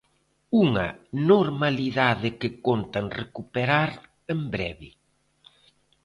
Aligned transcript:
Unha 0.63 0.87
normalidade 1.31 2.27
que 2.39 2.49
contan 2.67 3.05
recuperar 3.21 3.89
en 4.33 4.39
breve. 4.53 4.89